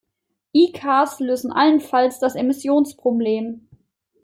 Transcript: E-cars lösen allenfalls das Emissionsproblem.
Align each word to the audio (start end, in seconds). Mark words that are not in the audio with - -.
E-cars 0.51 1.19
lösen 1.19 1.51
allenfalls 1.51 2.17
das 2.17 2.33
Emissionsproblem. 2.33 3.67